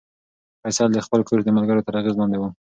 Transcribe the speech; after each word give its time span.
فیصل 0.61 0.89
د 0.93 0.99
خپل 1.05 1.19
کورس 1.27 1.43
د 1.45 1.49
ملګرو 1.57 1.85
تر 1.87 1.93
اغېز 1.99 2.15
لاندې 2.17 2.37
و. 2.39 2.43